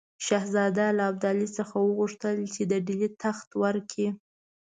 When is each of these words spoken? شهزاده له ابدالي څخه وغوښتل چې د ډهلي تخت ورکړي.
شهزاده 0.25 0.87
له 0.97 1.03
ابدالي 1.11 1.47
څخه 1.57 1.75
وغوښتل 1.79 2.37
چې 2.53 2.61
د 2.71 2.73
ډهلي 2.85 3.09
تخت 3.23 3.49
ورکړي. 3.63 4.09